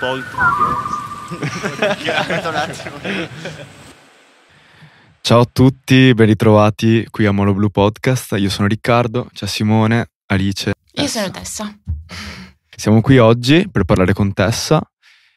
[0.00, 0.24] po' il
[2.48, 2.96] un attimo.
[5.20, 8.34] Ciao a tutti, ben ritrovati qui a Mono Blue Podcast.
[8.38, 10.72] Io sono Riccardo, c'è Simone, Alice.
[10.92, 11.78] Io sono Tessa.
[12.74, 14.80] Siamo qui oggi per parlare con Tessa,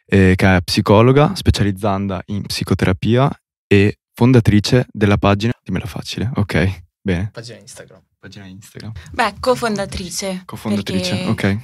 [0.05, 3.29] eh, che è psicologa specializzanda in psicoterapia
[3.67, 6.31] e fondatrice della pagina Dimmela Facile.
[6.35, 7.31] Ok, bene.
[7.33, 8.01] Pagina Instagram.
[8.17, 8.93] Pagina Instagram.
[9.11, 10.43] Beh, cofondatrice.
[10.45, 11.57] Cofondatrice, ok.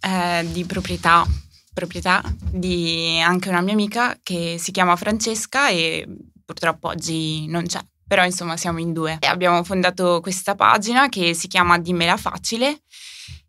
[0.00, 1.24] È di proprietà,
[1.72, 6.06] proprietà di anche una mia amica che si chiama Francesca e
[6.44, 7.80] purtroppo oggi non c'è.
[8.06, 9.16] Però insomma siamo in due.
[9.20, 12.82] E abbiamo fondato questa pagina che si chiama Dimmela Facile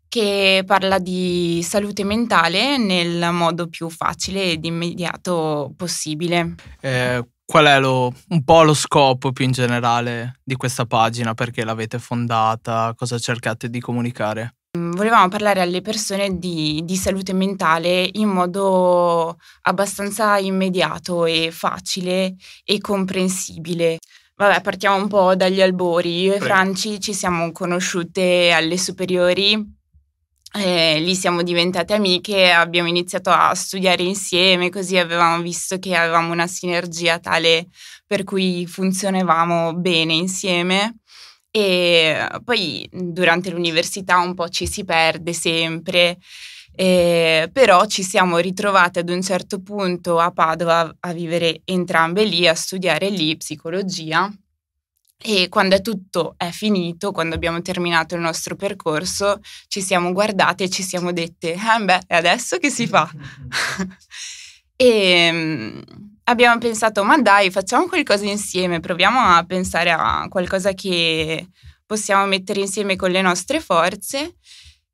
[0.08, 6.54] che parla di salute mentale nel modo più facile ed immediato possibile.
[6.80, 11.34] Eh, qual è lo, un po' lo scopo più in generale di questa pagina?
[11.34, 12.94] Perché l'avete fondata?
[12.96, 14.54] Cosa cercate di comunicare?
[14.76, 22.34] Mm, volevamo parlare alle persone di, di salute mentale in modo abbastanza immediato e facile
[22.64, 23.98] e comprensibile.
[24.36, 26.22] Vabbè, partiamo un po' dagli albori.
[26.22, 26.44] Io Prego.
[26.44, 29.82] e Franci ci siamo conosciute alle superiori
[30.56, 36.32] eh, lì siamo diventate amiche, abbiamo iniziato a studiare insieme, così avevamo visto che avevamo
[36.32, 37.66] una sinergia tale
[38.06, 40.98] per cui funzionavamo bene insieme.
[41.56, 46.18] E poi durante l'università un po' ci si perde sempre,
[46.74, 52.48] eh, però ci siamo ritrovate ad un certo punto a Padova a vivere entrambe lì,
[52.48, 54.28] a studiare lì psicologia
[55.22, 59.38] e quando è tutto è finito, quando abbiamo terminato il nostro percorso,
[59.68, 63.08] ci siamo guardate e ci siamo dette, ah beh, adesso che si fa?
[64.76, 71.48] e um, abbiamo pensato, ma dai, facciamo qualcosa insieme, proviamo a pensare a qualcosa che
[71.86, 74.36] possiamo mettere insieme con le nostre forze.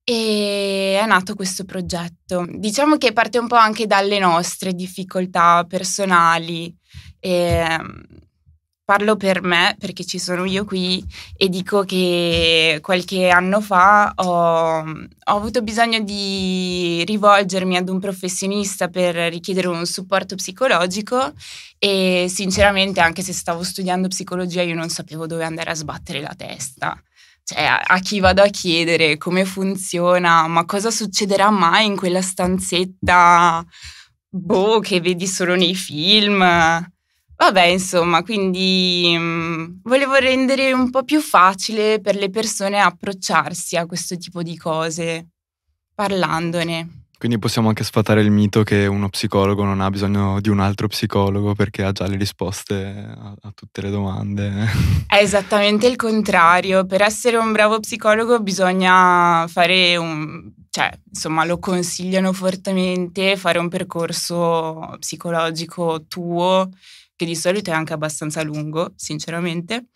[0.03, 2.45] E è nato questo progetto.
[2.48, 6.75] Diciamo che parte un po' anche dalle nostre difficoltà personali.
[7.21, 8.03] E, ehm,
[8.91, 11.01] parlo per me perché ci sono io qui
[11.37, 18.89] e dico che qualche anno fa ho, ho, avuto bisogno di rivolgermi ad un professionista
[18.89, 21.33] per richiedere un supporto psicologico
[21.79, 26.34] e sinceramente anche se stavo studiando psicologia io non sapevo dove andare a sbattere la
[26.37, 27.00] testa.
[27.45, 33.65] Cioè, a, chi vado a chiedere come funziona, ma cosa succederà mai in quella stanzetta,
[34.29, 36.43] boh, che vedi solo nei film
[37.41, 43.78] Vabbè, insomma, quindi mh, mm, volevo rendere un po' più facile per le persone approcciarsi
[43.78, 45.28] a questo tipo di cose,
[45.95, 47.06] parlandone.
[47.17, 50.87] Quindi possiamo anche sfatare il mito che uno psicologo non ha bisogno di un altro
[50.87, 54.67] psicologo perché ha già le risposte a, a tutte le domande.
[55.09, 56.84] È esattamente il contrario.
[56.84, 60.53] Per essere un bravo psicologo bisogna fare un...
[60.69, 66.69] cioè, insomma, lo consigliano fortemente fare un percorso psicologico tuo
[67.20, 69.88] che di solito è anche abbastanza lungo, sinceramente,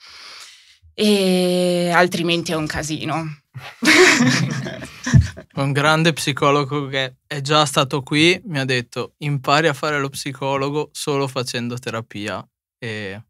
[0.92, 3.38] e altrimenti è un casino.
[5.54, 10.08] un grande psicologo che è già stato qui mi ha detto impari a fare lo
[10.08, 12.44] psicologo solo facendo terapia
[12.78, 13.22] e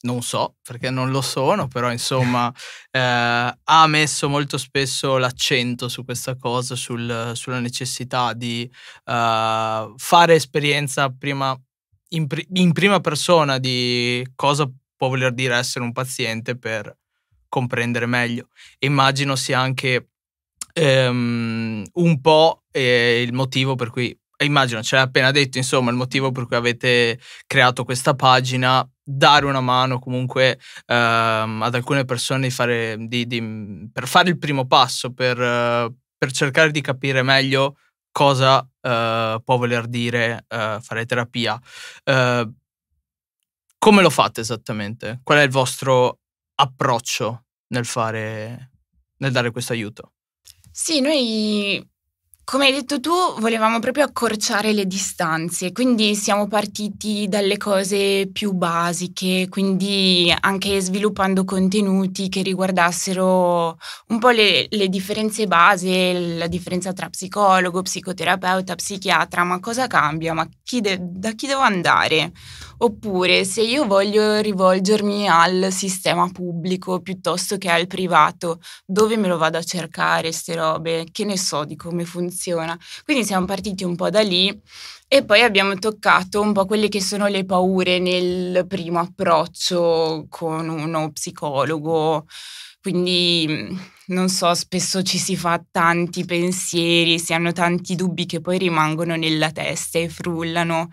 [0.00, 2.52] non so perché non lo sono, però insomma
[2.90, 8.70] eh, ha messo molto spesso l'accento su questa cosa, sul, sulla necessità di
[9.06, 11.58] uh, fare esperienza prima
[12.10, 16.96] in, pri- in prima persona di cosa può voler dire essere un paziente per
[17.48, 18.48] comprendere meglio.
[18.80, 20.08] immagino sia anche
[20.80, 25.96] um, un po' eh, il motivo per cui, immagino, ce l'hai appena detto, insomma, il
[25.96, 32.42] motivo per cui avete creato questa pagina, dare una mano comunque um, ad alcune persone
[32.42, 37.22] di fare, di, di, per fare il primo passo, per, uh, per cercare di capire
[37.22, 37.76] meglio
[38.18, 41.54] cosa uh, può voler dire uh, fare terapia.
[42.02, 42.52] Uh,
[43.78, 45.20] come lo fate esattamente?
[45.22, 46.18] Qual è il vostro
[46.56, 48.72] approccio nel fare,
[49.18, 50.14] nel dare questo aiuto?
[50.72, 51.88] Sì, noi
[52.50, 58.52] come hai detto tu, volevamo proprio accorciare le distanze, quindi siamo partiti dalle cose più
[58.52, 66.94] basiche, quindi anche sviluppando contenuti che riguardassero un po' le, le differenze base, la differenza
[66.94, 70.32] tra psicologo, psicoterapeuta, psichiatra, ma cosa cambia?
[70.32, 72.32] Ma chi de- da chi devo andare?
[72.80, 79.36] Oppure se io voglio rivolgermi al sistema pubblico piuttosto che al privato, dove me lo
[79.36, 81.06] vado a cercare queste robe?
[81.10, 82.78] Che ne so di come funziona?
[83.04, 84.56] Quindi siamo partiti un po' da lì
[85.08, 90.68] e poi abbiamo toccato un po' quelle che sono le paure nel primo approccio con
[90.68, 92.26] uno psicologo.
[92.80, 98.58] Quindi non so, spesso ci si fa tanti pensieri, si hanno tanti dubbi che poi
[98.58, 100.88] rimangono nella testa e frullano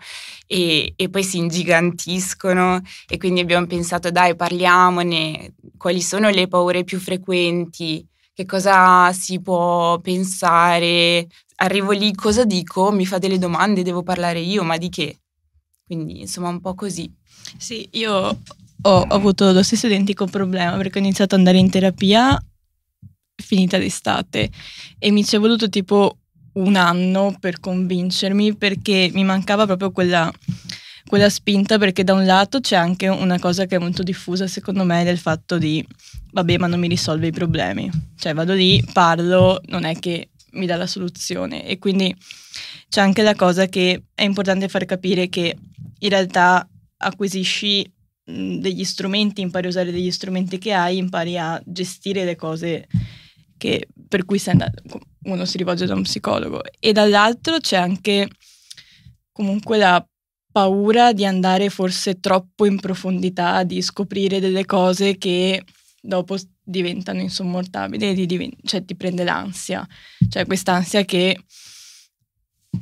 [0.46, 6.84] e, e poi si ingigantiscono e quindi abbiamo pensato dai parliamone, quali sono le paure
[6.84, 11.26] più frequenti, che cosa si può pensare,
[11.56, 15.20] arrivo lì, cosa dico, mi fa delle domande, devo parlare io, ma di che?
[15.86, 17.10] Quindi insomma un po' così.
[17.56, 18.36] Sì, io ho,
[18.82, 22.38] ho avuto lo stesso identico problema perché ho iniziato ad andare in terapia
[23.36, 24.50] finita d'estate.
[24.98, 26.18] E mi ci è voluto tipo
[26.54, 30.32] un anno per convincermi perché mi mancava proprio quella,
[31.06, 34.84] quella spinta perché da un lato c'è anche una cosa che è molto diffusa secondo
[34.84, 35.86] me del fatto di
[36.32, 40.66] vabbè ma non mi risolve i problemi cioè vado lì parlo non è che mi
[40.66, 41.64] dà la soluzione.
[41.66, 42.14] E quindi
[42.88, 45.56] c'è anche la cosa che è importante far capire che
[45.98, 46.68] in realtà
[46.98, 47.90] acquisisci
[48.24, 52.88] degli strumenti, impari a usare degli strumenti che hai, impari a gestire le cose
[53.56, 54.82] che, per cui andato,
[55.24, 56.62] uno si rivolge da un psicologo.
[56.78, 58.28] E dall'altro c'è anche
[59.32, 60.06] comunque la
[60.50, 65.62] paura di andare forse troppo in profondità, di scoprire delle cose che
[66.00, 69.86] dopo diventano insommortabili, di divent- cioè ti prende l'ansia,
[70.28, 71.38] cioè quest'ansia che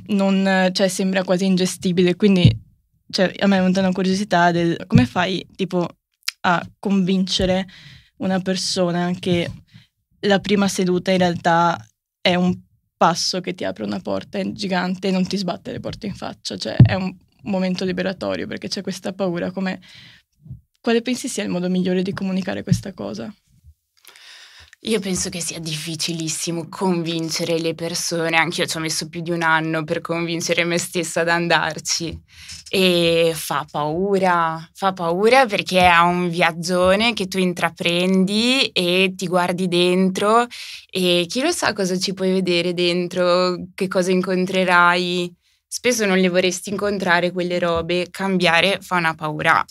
[0.07, 2.63] non, cioè, sembra quasi ingestibile, quindi
[3.09, 5.87] cioè, a me è venuta una curiosità del come fai tipo
[6.41, 7.67] a convincere
[8.17, 9.49] una persona che
[10.25, 11.83] la prima seduta in realtà
[12.21, 12.59] è un
[12.97, 16.57] passo che ti apre una porta gigante e non ti sbatte le porte in faccia,
[16.57, 19.79] cioè è un momento liberatorio perché c'è questa paura come
[20.81, 23.33] quale pensi sia il modo migliore di comunicare questa cosa?
[24.87, 29.31] Io penso che sia difficilissimo convincere le persone, anche io ci ho messo più di
[29.31, 32.15] un anno per convincere me stessa ad andarci
[32.69, 39.67] e fa paura, fa paura perché è un viaggione che tu intraprendi e ti guardi
[39.67, 40.45] dentro
[40.91, 45.33] e chi lo sa cosa ci puoi vedere dentro, che cosa incontrerai.
[45.65, 49.65] Spesso non le vorresti incontrare quelle robe, cambiare fa una paura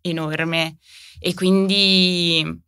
[0.00, 0.78] enorme
[1.20, 2.64] e quindi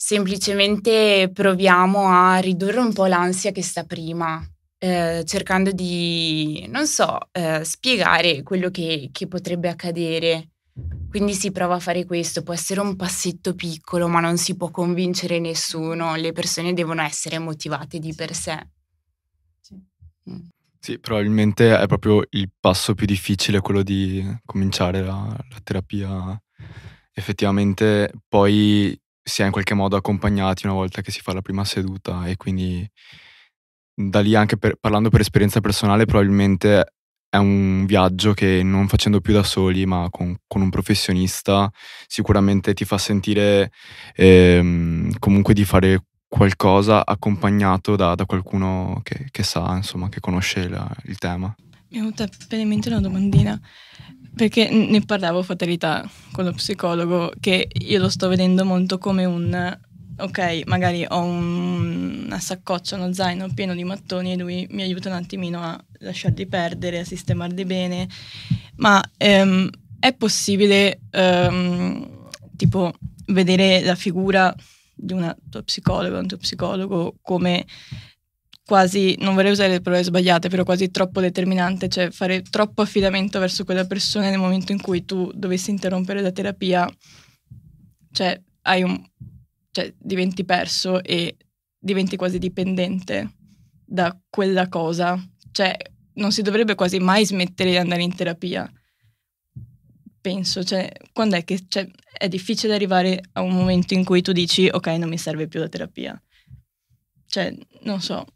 [0.00, 4.40] semplicemente proviamo a ridurre un po' l'ansia che sta prima,
[4.78, 10.50] eh, cercando di, non so, eh, spiegare quello che, che potrebbe accadere.
[11.10, 14.70] Quindi si prova a fare questo, può essere un passetto piccolo, ma non si può
[14.70, 18.68] convincere nessuno, le persone devono essere motivate di per sé.
[19.60, 19.74] Sì.
[20.30, 20.98] Mm.
[21.00, 26.40] Probabilmente è proprio il passo più difficile quello di cominciare la, la terapia.
[27.12, 28.96] Effettivamente poi
[29.28, 32.36] si è in qualche modo accompagnati una volta che si fa la prima seduta e
[32.36, 32.88] quindi
[33.94, 36.94] da lì anche per, parlando per esperienza personale probabilmente
[37.30, 41.70] è un viaggio che non facendo più da soli ma con, con un professionista
[42.06, 43.70] sicuramente ti fa sentire
[44.14, 50.68] ehm, comunque di fare qualcosa accompagnato da, da qualcuno che, che, sa, insomma, che conosce
[50.68, 51.54] la, il tema.
[51.88, 53.58] Mi è venuta appena in mente una domandina.
[54.34, 59.76] Perché ne parlavo fatalità con lo psicologo, che io lo sto vedendo molto come un
[60.20, 65.08] ok, magari ho un, una saccoccia, uno zaino pieno di mattoni e lui mi aiuta
[65.08, 68.08] un attimino a lasciarli perdere, a sistemarli bene,
[68.76, 72.92] ma ehm, è possibile ehm, tipo
[73.26, 74.54] vedere la figura
[74.94, 77.64] di una tua psicologa, un tuo psicologo come
[78.68, 83.38] quasi, non vorrei usare le parole sbagliate, però quasi troppo determinante, cioè fare troppo affidamento
[83.38, 86.86] verso quella persona nel momento in cui tu dovessi interrompere la terapia,
[88.12, 89.02] cioè hai un,
[89.70, 91.38] cioè diventi perso e
[91.78, 93.36] diventi quasi dipendente
[93.86, 95.18] da quella cosa.
[95.50, 95.74] Cioè
[96.16, 98.70] non si dovrebbe quasi mai smettere di andare in terapia.
[100.20, 104.32] Penso, cioè, quando è che cioè, è difficile arrivare a un momento in cui tu
[104.32, 106.22] dici ok, non mi serve più la terapia.
[107.26, 108.26] Cioè, non so,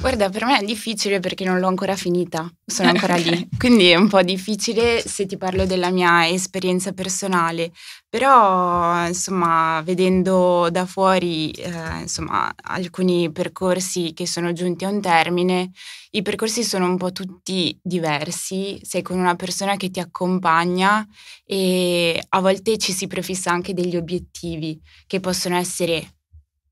[0.00, 3.96] Guarda, per me è difficile perché non l'ho ancora finita, sono ancora lì, quindi è
[3.96, 7.72] un po' difficile se ti parlo della mia esperienza personale,
[8.08, 15.72] però insomma vedendo da fuori eh, insomma, alcuni percorsi che sono giunti a un termine,
[16.10, 21.04] i percorsi sono un po' tutti diversi, sei con una persona che ti accompagna
[21.44, 26.12] e a volte ci si prefissa anche degli obiettivi che possono essere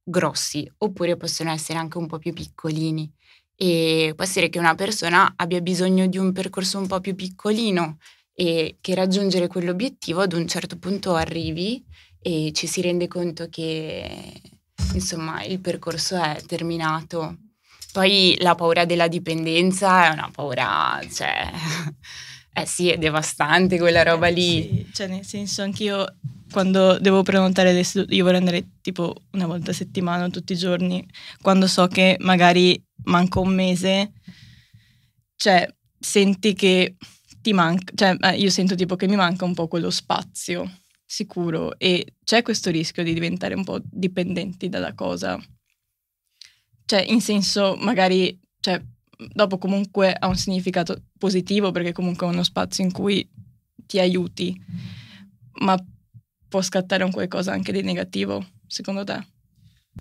[0.09, 3.13] grossi oppure possono essere anche un po' più piccolini
[3.57, 7.97] e può essere che una persona abbia bisogno di un percorso un po' più piccolino
[8.35, 11.83] e che raggiungere quell'obiettivo ad un certo punto arrivi
[12.21, 14.33] e ci si rende conto che
[14.93, 17.39] insomma il percorso è terminato.
[17.93, 21.51] Poi la paura della dipendenza è una paura, cioè,
[22.53, 24.63] eh sì, è devastante quella roba lì.
[24.63, 26.05] Sì, cioè nel senso anch'io
[26.51, 31.07] quando devo prenotare adesso, io vorrei andare tipo una volta a settimana, tutti i giorni,
[31.41, 34.13] quando so che magari manca un mese,
[35.37, 36.97] cioè senti che
[37.41, 41.79] ti manca, cioè eh, io sento tipo che mi manca un po' quello spazio sicuro
[41.79, 45.41] e c'è questo rischio di diventare un po' dipendenti dalla cosa.
[46.85, 48.83] Cioè, in senso, magari, cioè,
[49.33, 53.29] dopo comunque ha un significato positivo perché comunque è uno spazio in cui
[53.87, 54.61] ti aiuti,
[55.61, 55.77] ma
[56.49, 59.25] può scattare un qualcosa anche di negativo, secondo te?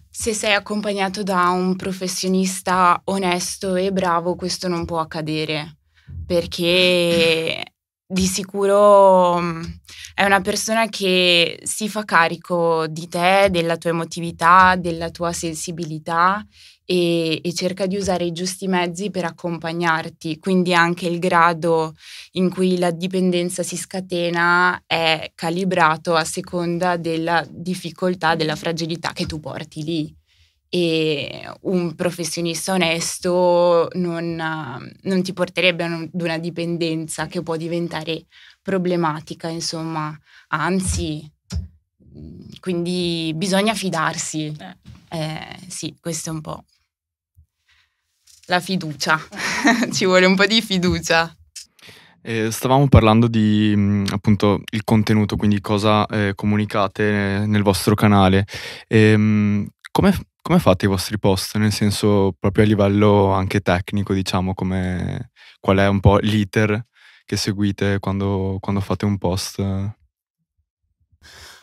[0.09, 5.77] Se sei accompagnato da un professionista onesto e bravo, questo non può accadere,
[6.25, 7.63] perché
[8.07, 9.63] di sicuro mm,
[10.13, 16.45] è una persona che si fa carico di te, della tua emotività, della tua sensibilità
[16.85, 21.95] e, e, cerca di usare i giusti mezzi per accompagnarti, quindi anche il grado
[22.33, 29.25] in cui la dipendenza si scatena è calibrato a seconda della difficoltà, della fragilità che
[29.25, 30.15] tu porti lì.
[30.75, 34.35] E un professionista onesto non,
[35.03, 38.25] non ti porterebbe ad una dipendenza che può diventare
[38.61, 40.13] problematica, insomma,
[40.49, 41.31] anzi,
[42.59, 44.53] quindi bisogna fidarsi.
[44.59, 45.17] Eh.
[45.17, 46.65] Eh, sì, questo è un po'
[48.47, 49.17] la fiducia,
[49.93, 51.33] ci vuole un po' di fiducia.
[52.21, 58.45] Eh, stavamo parlando di mm, appunto il contenuto, quindi cosa eh, comunicate nel vostro canale.
[58.87, 60.13] E, mm, come,
[60.45, 61.57] come, fate i vostri post?
[61.57, 66.85] Nel senso, proprio a livello anche tecnico, diciamo, come, qual è un po' l'iter
[67.25, 69.59] che seguite quando, quando fate un post?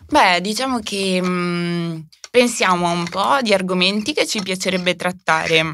[0.09, 5.73] Beh, diciamo che mh, mm, pensiamo a un po' di argomenti che ci piacerebbe trattare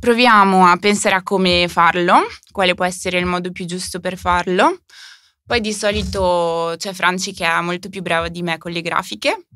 [0.00, 2.20] Proviamo a pensare a come farlo,
[2.52, 4.82] quale può essere il modo più giusto per farlo.
[5.44, 9.46] Poi di solito c'è Franci che è molto più brava di me con le grafiche.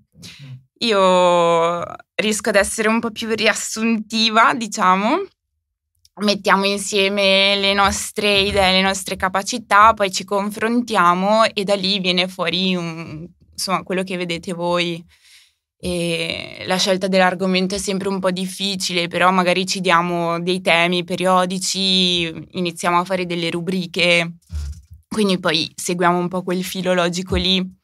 [0.82, 1.84] Io
[2.14, 5.22] riesco ad essere un po' più riassuntiva, diciamo.
[6.22, 12.28] Mettiamo insieme le nostre idee, le nostre capacità, poi ci confrontiamo e da lì viene
[12.28, 15.02] fuori un, insomma, quello che vedete voi
[15.78, 21.02] e la scelta dell'argomento è sempre un po' difficile, però magari ci diamo dei temi
[21.02, 24.34] periodici, iniziamo a fare delle rubriche,
[25.08, 27.80] quindi poi seguiamo un po' quel filo logico lì.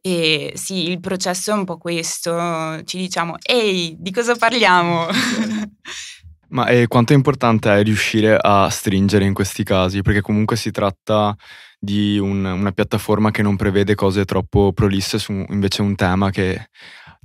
[0.00, 5.06] E sì, il processo è un po' questo, ci diciamo, ehi, di cosa parliamo?
[6.50, 10.00] Ma eh, quanto è importante è riuscire a stringere in questi casi?
[10.00, 11.36] Perché comunque si tratta
[11.78, 16.68] di un, una piattaforma che non prevede cose troppo prolisse su invece un tema che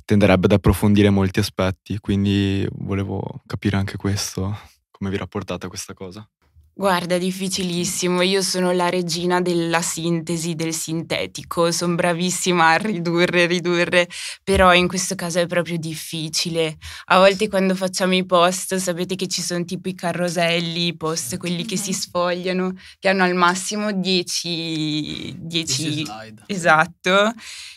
[0.06, 4.58] tenderebbe ad approfondire molti aspetti, quindi volevo capire anche questo,
[4.92, 6.28] come vi rapportate a questa cosa.
[6.76, 8.24] Guarda, difficilissimo.
[8.24, 14.10] Io sono la regina della sintesi, del sintetico, sono bravissima a ridurre, ridurre,
[14.44, 16.78] però in questo caso è proprio difficile.
[17.06, 21.38] A volte quando facciamo i post, sapete che ci sono tipo i carroselli, i post,
[21.38, 25.36] quelli che si sfogliano, che hanno al massimo 10...
[25.42, 26.44] 10 slide.
[26.48, 27.34] Esatto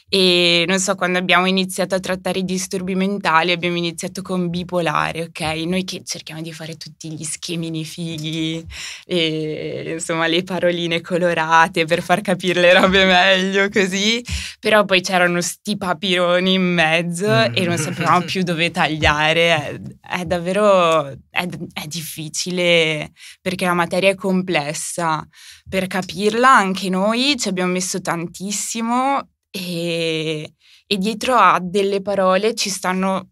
[0.08, 5.22] e non so, quando abbiamo iniziato a trattare i disturbi mentali abbiamo iniziato con bipolare,
[5.22, 5.40] ok?
[5.66, 8.64] Noi che cerchiamo di fare tutti gli schemini fighi,
[9.04, 14.24] e, insomma le paroline colorate per far capire le robe meglio così,
[14.60, 17.54] però poi c'erano sti papironi in mezzo mm.
[17.54, 19.80] e non sapevamo più dove tagliare, è,
[20.20, 23.10] è davvero è, è difficile
[23.42, 25.26] perché la materia è complessa.
[25.68, 30.54] Per capirla anche noi ci abbiamo messo tantissimo e,
[30.86, 33.30] e dietro a delle parole ci stanno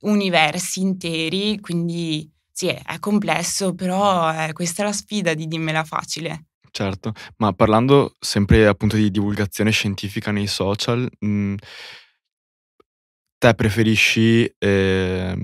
[0.00, 6.46] universi interi, quindi sì, è, complesso, però è, questa è la sfida di dimmela facile.
[6.70, 11.54] Certo, ma parlando sempre appunto di divulgazione scientifica nei social, mh,
[13.42, 15.36] te preferisci, eh,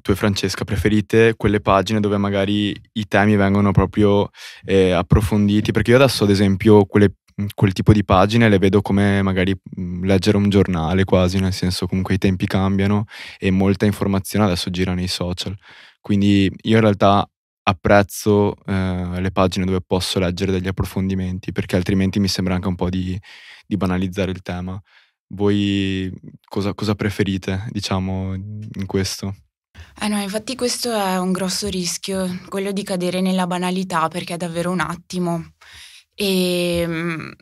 [0.00, 4.30] tu e Francesca, preferite quelle pagine dove magari i temi vengono proprio
[4.64, 5.72] eh, approfonditi?
[5.72, 7.12] Perché io adesso, ad esempio, quelle
[7.54, 11.86] quel tipo di pagine le vedo come magari mhmm, leggere un giornale quasi, nel senso
[11.86, 13.04] comunque i tempi cambiano
[13.38, 15.56] e molta informazione adesso gira nei social.
[16.00, 17.28] Quindi io in realtà
[17.62, 22.74] apprezzo eh, le pagine dove posso leggere degli approfondimenti perché altrimenti mi sembra anche un
[22.74, 23.18] po' di,
[23.66, 24.80] di banalizzare il tema.
[25.32, 26.12] Voi
[26.44, 29.34] cosa, cosa preferite, diciamo, in questo?
[30.00, 34.36] Eh no, infatti questo è un grosso rischio, quello di cadere nella banalità perché è
[34.36, 35.52] davvero un attimo.
[36.20, 37.32] E, ehm,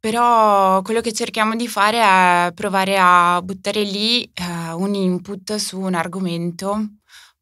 [0.00, 2.00] però quello che cerchiamo di fare
[2.48, 6.78] è provare a buttare lì eh, un input su un argomento,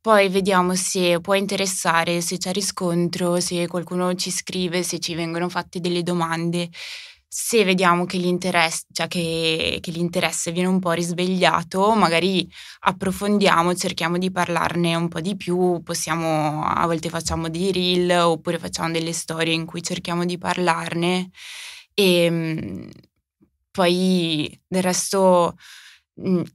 [0.00, 5.48] poi vediamo se può interessare, se c'è riscontro, se qualcuno ci scrive, se ci vengono
[5.48, 6.68] fatte delle domande.
[7.28, 12.48] Se vediamo che l'interesse, cioè che, che l'interesse viene un po' risvegliato, magari
[12.80, 18.58] approfondiamo, cerchiamo di parlarne un po' di più, possiamo, a volte facciamo dei reel oppure
[18.58, 21.30] facciamo delle storie in cui cerchiamo di parlarne.
[21.94, 22.88] E ehm,
[23.70, 25.56] poi del resto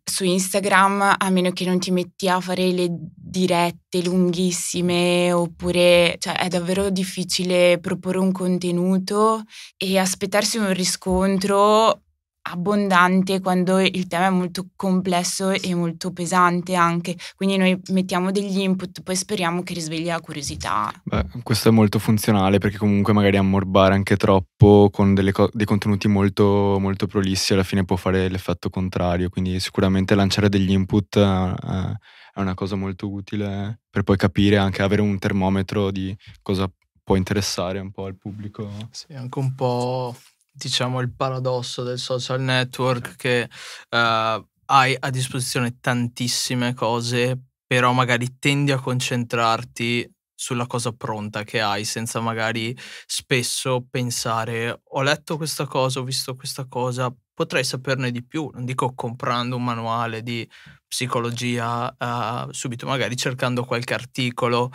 [0.03, 6.37] su Instagram, a meno che non ti metti a fare le dirette lunghissime, oppure cioè,
[6.37, 9.43] è davvero difficile proporre un contenuto
[9.77, 12.01] e aspettarsi un riscontro
[12.43, 18.59] abbondante quando il tema è molto complesso e molto pesante anche, quindi noi mettiamo degli
[18.59, 20.91] input, poi speriamo che risvegli la curiosità.
[21.03, 26.07] Beh, questo è molto funzionale perché comunque magari ammorbare anche troppo con co- dei contenuti
[26.07, 31.97] molto, molto prolissi alla fine può fare l'effetto contrario, quindi sicuramente lanciare degli input eh,
[32.33, 36.71] è una cosa molto utile per poi capire, anche avere un termometro di cosa
[37.03, 38.69] può interessare un po' al pubblico.
[38.91, 40.15] Sì, anche un po'
[40.51, 43.49] diciamo, il paradosso del social network che
[43.89, 51.61] uh, hai a disposizione tantissime cose, però magari tendi a concentrarti sulla cosa pronta che
[51.61, 58.09] hai, senza magari spesso pensare ho letto questa cosa, ho visto questa cosa, potrei saperne
[58.11, 60.47] di più, non dico comprando un manuale di
[60.87, 64.71] psicologia uh, subito, magari cercando qualche articolo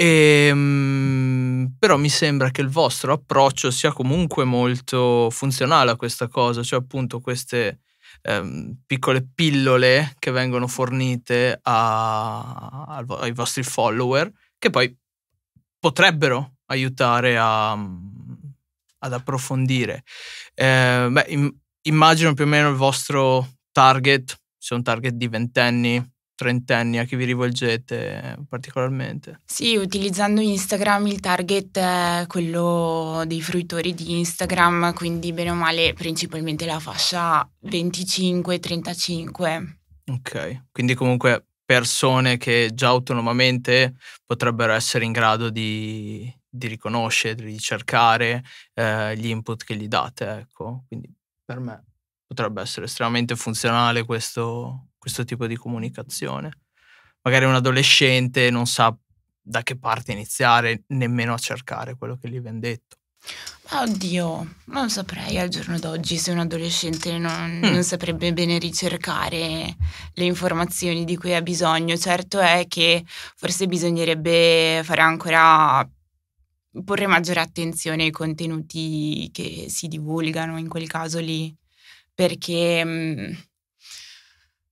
[0.00, 6.28] e, ehm, però mi sembra che il vostro approccio sia comunque molto funzionale a questa
[6.28, 7.80] cosa, cioè appunto queste
[8.22, 14.96] ehm, piccole pillole che vengono fornite a, ai vostri follower che poi
[15.80, 20.04] potrebbero aiutare a, ad approfondire.
[20.54, 21.52] Eh, beh, im,
[21.82, 27.16] immagino più o meno il vostro target, se un target di ventenni, trentenni a chi
[27.16, 29.40] vi rivolgete particolarmente?
[29.44, 35.94] Sì, utilizzando Instagram il target è quello dei fruitori di Instagram, quindi bene o male
[35.94, 39.74] principalmente la fascia 25-35.
[40.12, 47.58] Ok, quindi comunque persone che già autonomamente potrebbero essere in grado di, di riconoscere, di
[47.58, 50.84] cercare eh, gli input che gli date, ecco.
[50.86, 51.12] Quindi
[51.44, 51.82] per me
[52.28, 56.50] potrebbe essere estremamente funzionale questo, questo tipo di comunicazione.
[57.22, 58.94] Magari un adolescente non sa
[59.40, 62.96] da che parte iniziare nemmeno a cercare quello che gli viene detto.
[63.70, 67.62] Oddio, non saprei al giorno d'oggi se un adolescente non, mm.
[67.64, 69.76] non, saprebbe bene ricercare
[70.12, 71.96] le informazioni di cui ha bisogno.
[71.96, 75.86] Certo è che forse bisognerebbe fare ancora
[76.84, 81.54] porre maggiore attenzione ai contenuti che si divulgano in quel caso lì,
[82.14, 83.32] perché mm,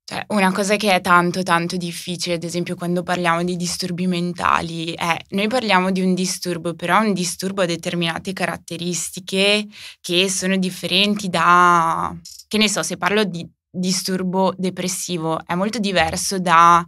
[0.09, 4.93] cioè, una cosa che è tanto tanto difficile, ad esempio quando parliamo di disturbi mentali,
[4.93, 9.67] è noi parliamo di un disturbo, però un disturbo ha determinate caratteristiche
[10.01, 12.17] che sono differenti da,
[12.47, 16.87] che ne so, se parlo di disturbo depressivo, è molto diverso da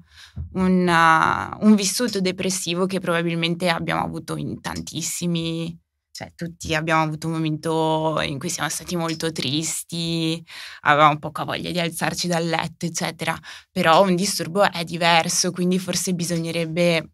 [0.53, 5.77] un, uh, un vissuto depressivo che probabilmente abbiamo avuto in tantissimi
[6.19, 10.45] cioè tutti abbiamo avuto un momento in cui siamo stati molto tristi,
[10.81, 13.39] avevamo poca voglia di alzarci dal letto, eccetera,
[13.71, 17.11] però un disturbo è diverso, quindi forse bisognerebbe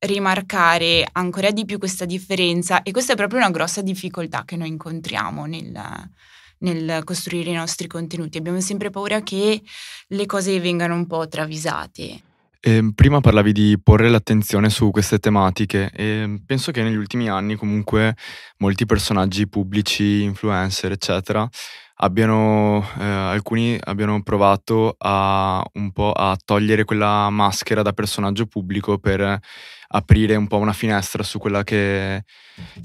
[0.00, 4.68] rimarcare ancora di più questa differenza e questa è proprio una grossa difficoltà che noi
[4.68, 6.10] incontriamo nel,
[6.58, 8.38] nel costruire i nostri contenuti.
[8.38, 9.62] Abbiamo sempre paura che
[10.08, 12.33] le cose vengano un po' travisate.
[12.66, 17.56] Eh, prima parlavi di porre l'attenzione su queste tematiche e penso che negli ultimi anni
[17.56, 18.16] comunque
[18.56, 21.46] molti personaggi pubblici, influencer, eccetera,
[21.96, 28.96] abbiano, eh, alcuni abbiano provato a un po' a togliere quella maschera da personaggio pubblico
[28.96, 29.38] per
[29.88, 32.24] aprire un po' una finestra su quella che,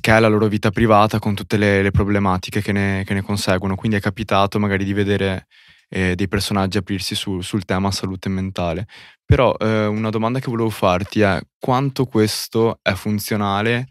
[0.01, 3.21] che è la loro vita privata con tutte le, le problematiche che ne, che ne
[3.21, 3.75] conseguono.
[3.75, 5.47] Quindi è capitato magari di vedere
[5.89, 8.85] eh, dei personaggi aprirsi su, sul tema salute mentale.
[9.29, 13.87] Però eh, una domanda che volevo farti è quanto questo è funzionale,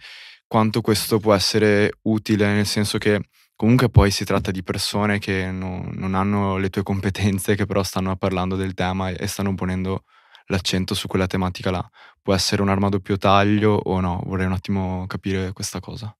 [0.48, 3.20] quanto questo può essere utile, nel senso che
[3.55, 7.85] comunque poi si tratta di persone che no, non hanno le tue competenze, che però
[7.85, 10.03] stanno parlando del tema e stanno ponendo
[10.46, 11.88] l'accento su quella tematica là.
[12.20, 14.20] Può essere un'arma a doppio taglio o no?
[14.27, 16.12] Vorrei un attimo capire questa cosa.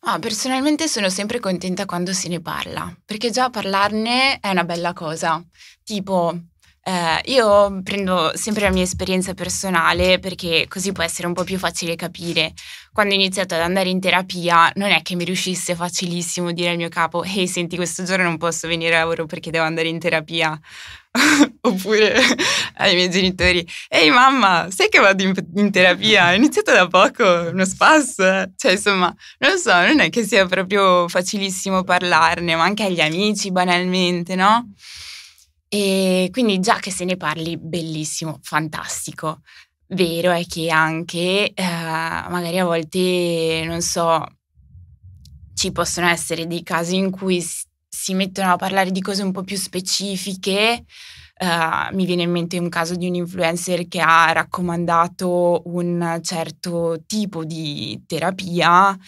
[0.00, 4.92] Ah, personalmente sono sempre contenta quando se ne parla, perché già parlarne è una bella
[4.92, 5.40] cosa.
[5.84, 6.36] Tipo,
[6.88, 11.58] Eh, io prendo sempre la mia esperienza personale perché così può essere un po' più
[11.58, 12.54] facile capire.
[12.94, 16.76] Quando ho iniziato ad andare in terapia non è che mi riuscisse facilissimo dire al
[16.78, 19.98] mio capo ehi senti questo giorno non posso venire a lavoro perché devo andare in
[19.98, 20.58] terapia
[21.60, 22.14] oppure
[22.76, 27.50] ai miei genitori ehi mamma sai che vado in, in terapia ho iniziato da poco
[27.52, 32.64] uno spasso cioè insomma non lo so non è che sia proprio facilissimo parlarne ma
[32.64, 34.72] anche agli amici banalmente no?
[35.68, 39.40] E quindi già che se ne parli, bellissimo, fantastico.
[39.88, 44.24] Vero è che anche eh, magari a volte, non so,
[45.54, 47.44] ci possono essere dei casi in cui
[47.88, 50.84] si mettono a parlare di cose un po' più specifiche.
[51.40, 57.02] Uh, mi viene in mente un caso di un influencer che ha raccomandato un certo
[57.06, 58.98] tipo di terapia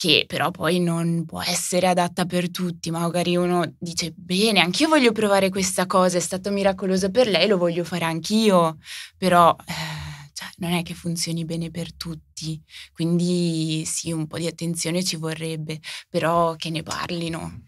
[0.00, 2.90] che però poi non può essere adatta per tutti.
[2.90, 7.58] Magari uno dice, bene, anch'io voglio provare questa cosa, è stato miracoloso per lei, lo
[7.58, 8.78] voglio fare anch'io,
[9.18, 12.58] però eh, cioè, non è che funzioni bene per tutti.
[12.94, 17.64] Quindi sì, un po' di attenzione ci vorrebbe, però che ne parlino,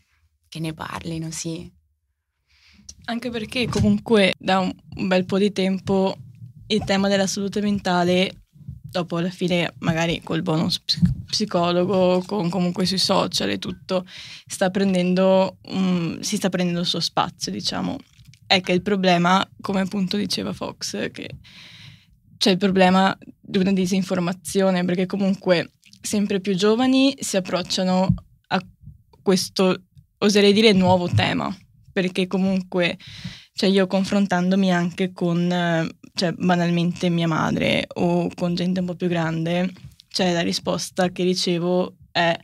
[0.49, 1.71] che ne parlino, sì.
[3.05, 6.17] Anche perché comunque da un bel po' di tempo
[6.69, 8.42] il tema della salute mentale
[8.93, 10.83] dopo alla fine magari col bonus
[11.25, 14.05] psicologo, con comunque sui social e tutto,
[14.47, 17.97] sta prendendo, um, si sta prendendo il suo spazio, diciamo.
[18.47, 21.37] È che il problema, come appunto diceva Fox, che
[22.37, 28.15] c'è il problema di una disinformazione, perché comunque sempre più giovani si approcciano
[28.49, 28.63] a
[29.23, 29.85] questo,
[30.19, 31.55] oserei dire, nuovo tema,
[31.93, 32.99] perché comunque
[33.55, 35.49] cioè io confrontandomi anche con,
[36.15, 39.73] cioè banalmente mia madre o con gente un po' più grande,
[40.09, 42.39] cioè la risposta che ricevo è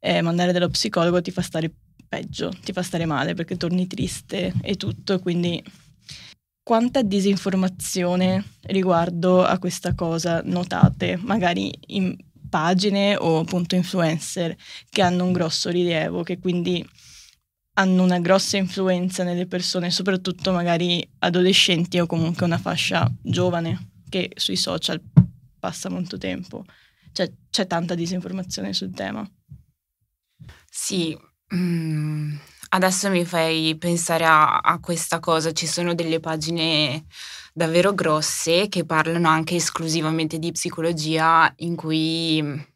[0.00, 1.72] eh, mandare dallo psicologo ti fa stare
[2.08, 5.62] peggio, ti fa stare male perché torni triste e tutto, quindi
[6.62, 12.14] quanta disinformazione riguardo a questa cosa notate, magari in
[12.48, 14.56] pagine o appunto influencer
[14.90, 16.86] che hanno un grosso rilievo, che quindi
[17.78, 24.32] hanno una grossa influenza nelle persone, soprattutto magari adolescenti o comunque una fascia giovane che
[24.34, 25.00] sui social
[25.58, 26.64] passa molto tempo.
[27.12, 29.28] Cioè c'è tanta disinformazione sul tema.
[30.68, 31.16] Sì,
[31.54, 32.36] mm,
[32.70, 37.04] adesso mi fai pensare a, a questa cosa, ci sono delle pagine
[37.52, 42.66] davvero grosse che parlano anche esclusivamente di psicologia in cui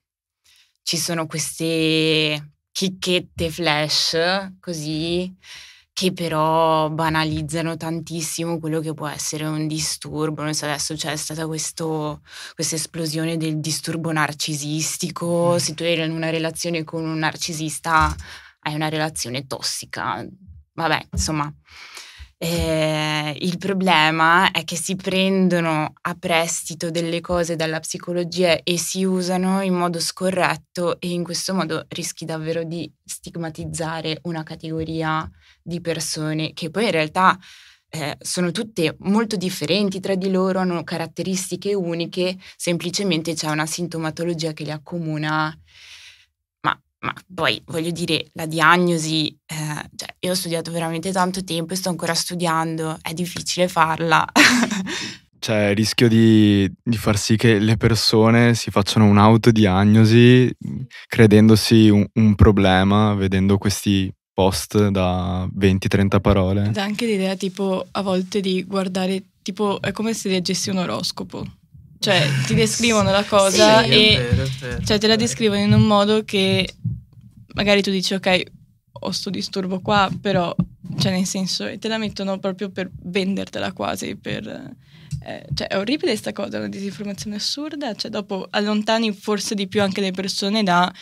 [0.82, 4.16] ci sono queste chicchette flash,
[4.58, 5.32] così,
[5.92, 10.42] che però banalizzano tantissimo quello che può essere un disturbo.
[10.42, 12.18] Non so, adesso c'è stata questa
[12.56, 15.52] esplosione del disturbo narcisistico.
[15.52, 15.56] Mm.
[15.56, 18.14] Se tu eri in una relazione con un narcisista,
[18.60, 20.26] hai una relazione tossica.
[20.74, 21.52] Vabbè, insomma,
[22.44, 29.04] eh, il problema è che si prendono a prestito delle cose dalla psicologia e si
[29.04, 35.30] usano in modo scorretto e in questo modo rischi davvero di stigmatizzare una categoria
[35.62, 37.38] di persone che poi in realtà
[37.88, 44.52] eh, sono tutte molto differenti tra di loro, hanno caratteristiche uniche, semplicemente c'è una sintomatologia
[44.52, 45.56] che le accomuna.
[47.02, 51.76] Ma poi voglio dire, la diagnosi, eh, cioè, io ho studiato veramente tanto tempo e
[51.76, 54.24] sto ancora studiando, è difficile farla.
[55.40, 60.56] C'è il rischio di, di, far sì che le persone si facciano un'autodiagnosi
[61.08, 66.66] credendosi un, un problema, vedendo questi post da 20-30 parole.
[66.68, 71.44] Ed anche l'idea tipo a volte di guardare, tipo è come se leggessi un oroscopo.
[71.98, 75.82] Cioè ti descrivono la cosa sì, e vero, vero, cioè, te la descrivono in un
[75.82, 76.72] modo che
[77.54, 78.42] magari tu dici ok,
[79.02, 80.54] ho sto disturbo qua, però,
[80.98, 84.46] cioè nel senso, te la mettono proprio per vendertela quasi, per...
[85.24, 89.80] Eh, cioè è orribile questa cosa, una disinformazione assurda, cioè dopo allontani forse di più
[89.80, 90.92] anche le persone da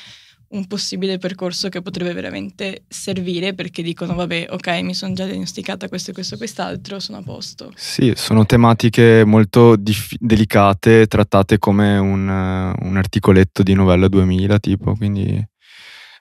[0.51, 5.89] un possibile percorso che potrebbe veramente servire perché dicono vabbè ok mi sono già diagnosticata
[5.89, 11.59] questo e questo e quest'altro sono a posto sì sono tematiche molto dif- delicate trattate
[11.59, 15.50] come un, uh, un articoletto di novella 2000 tipo quindi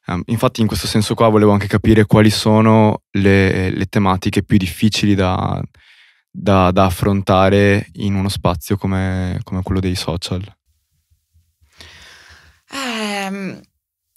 [0.08, 4.58] Um, infatti in questo senso qua volevo anche capire quali sono le, le tematiche più
[4.58, 5.62] difficili da,
[6.32, 10.42] da, da, affrontare in uno spazio come, come quello dei social.
[12.72, 13.62] Um,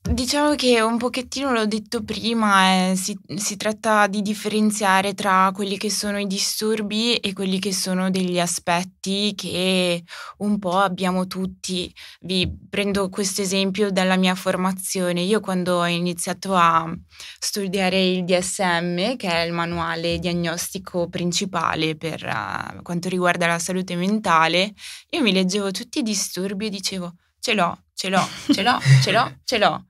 [0.05, 5.79] Diciamo che un pochettino l'ho detto prima, eh, si, si, tratta di differenziare tra quelli
[5.79, 10.03] che sono i disturbi e quelli che sono degli aspetti che
[10.39, 11.95] un po' abbiamo tutti.
[12.23, 15.21] Vi prendo questo esempio dalla mia formazione.
[15.21, 16.93] Io quando ho iniziato a
[17.39, 23.95] studiare il DSM, che è il manuale diagnostico principale per uh, quanto riguarda la salute
[23.95, 24.75] mentale,
[25.11, 29.11] io mi leggevo tutti i disturbi e dicevo ce l'ho, ce l'ho, ce l'ho, ce
[29.13, 29.87] l'ho, ce l'ho.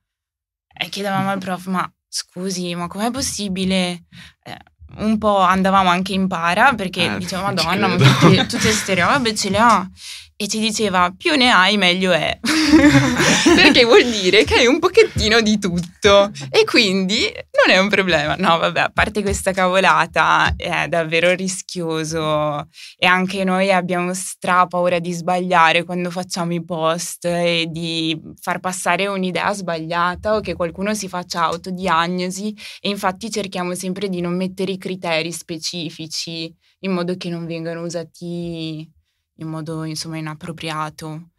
[0.75, 4.05] E chiedevamo al prof, ma scusi, ma com'è possibile?
[4.43, 4.57] Eh,
[4.99, 9.51] un po' andavamo anche in para perché eh, dicevamo, madonna, ma tutte, tutte robe ce
[9.51, 9.91] le ho
[10.37, 12.39] e ci diceva più ne hai meglio è
[13.55, 16.31] perché vuol dire che hai un pochettino di tutto.
[16.51, 17.31] E quindi
[17.65, 18.35] non è un problema.
[18.37, 22.69] No vabbè a parte questa cavolata è davvero rischioso.
[22.97, 28.61] E anche noi abbiamo stra paura di sbagliare quando facciamo i post e di far
[28.61, 32.57] passare un'idea sbagliata o che qualcuno si faccia autodiagnosi.
[32.81, 37.83] E infatti cerchiamo sempre di non mettere i criteri specifici in modo che non vengano
[37.83, 38.91] usati
[39.37, 41.32] in modo insomma inappropriato.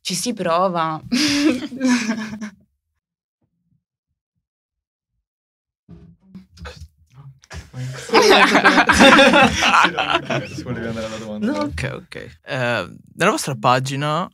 [0.00, 1.00] Ci si prova.
[11.38, 12.38] no, ok, ok.
[12.44, 14.28] Eh, nella vostra pagina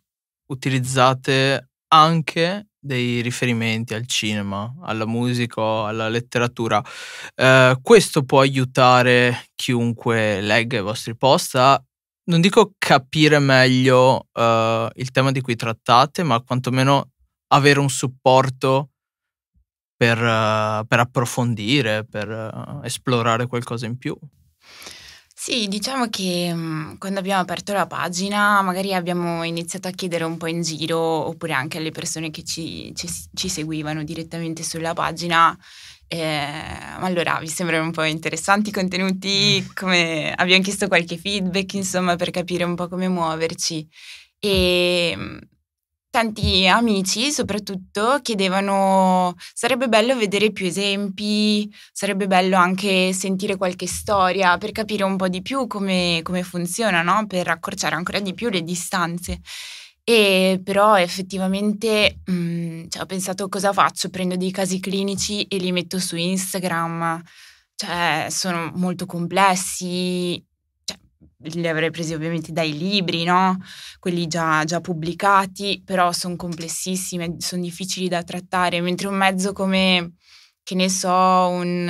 [0.46, 6.82] utilizzate anche dei riferimenti al cinema, alla musica, alla letteratura.
[7.34, 11.82] Eh, questo può aiutare chiunque legga i vostri post a
[12.26, 17.10] non dico capire meglio uh, il tema di cui trattate, ma quantomeno
[17.48, 18.90] avere un supporto
[19.96, 24.16] per, uh, per approfondire, per uh, esplorare qualcosa in più.
[25.38, 30.38] Sì, diciamo che mh, quando abbiamo aperto la pagina magari abbiamo iniziato a chiedere un
[30.38, 35.56] po' in giro oppure anche alle persone che ci, ci, ci seguivano direttamente sulla pagina
[36.08, 36.18] eh,
[37.00, 39.62] allora, vi sembrano un po' interessanti i contenuti?
[39.62, 39.72] Mm.
[39.74, 43.88] Come abbiamo chiesto qualche feedback, insomma, per capire un po' come muoverci.
[44.38, 45.38] E mm,
[46.10, 54.56] tanti amici, soprattutto, chiedevano: sarebbe bello vedere più esempi, sarebbe bello anche sentire qualche storia
[54.58, 57.26] per capire un po' di più come, come funziona, no?
[57.26, 59.40] Per accorciare ancora di più le distanze.
[60.08, 64.08] E però effettivamente mh, mhmm, cioè, ho pensato cosa faccio?
[64.08, 67.20] Prendo dei casi clinici e li metto su Instagram,
[67.74, 70.40] cioè sono molto complessi,
[70.84, 70.96] cioè,
[71.58, 73.58] li avrei presi ovviamente dai libri, no?
[73.98, 80.12] Quelli già, già pubblicati, però sono complessissimi, sono difficili da trattare, mentre un mezzo come,
[80.62, 81.84] che ne so, un...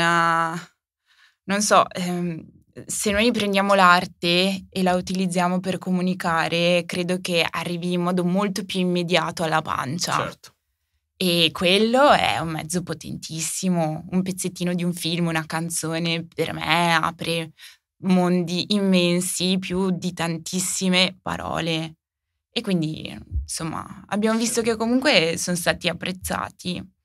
[1.45, 2.45] non so, ehm,
[2.85, 8.65] se noi prendiamo l'arte e la utilizziamo per comunicare, credo che arrivi in modo molto
[8.65, 10.13] più immediato alla pancia.
[10.13, 10.55] Certo.
[11.17, 14.05] E quello è un mezzo potentissimo.
[14.11, 17.53] Un pezzettino di un film, una canzone, per me apre
[18.03, 21.97] mondi immensi, più di tantissime parole.
[22.51, 26.96] E quindi, insomma, abbiamo visto che comunque sono stati apprezzati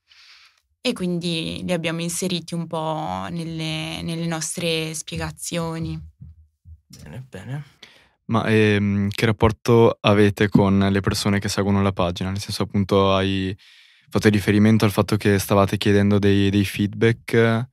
[0.81, 5.99] e quindi li abbiamo inseriti un po' nelle, nelle nostre spiegazioni.
[6.87, 7.63] Bene, bene.
[8.25, 12.29] Ma ehm, che rapporto avete con le persone che seguono la pagina?
[12.29, 13.55] Nel senso, appunto, hai
[14.09, 17.67] fatto riferimento al fatto che stavate chiedendo dei, dei feedback.